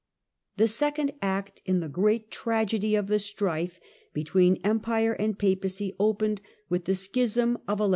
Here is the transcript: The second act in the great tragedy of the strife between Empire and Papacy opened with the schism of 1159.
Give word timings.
The 0.57 0.67
second 0.67 1.11
act 1.21 1.61
in 1.63 1.79
the 1.79 1.87
great 1.87 2.31
tragedy 2.31 2.95
of 2.95 3.05
the 3.05 3.19
strife 3.19 3.79
between 4.13 4.59
Empire 4.63 5.13
and 5.13 5.37
Papacy 5.37 5.95
opened 5.99 6.41
with 6.69 6.85
the 6.85 6.95
schism 6.95 7.49
of 7.67 7.77
1159. 7.79 7.89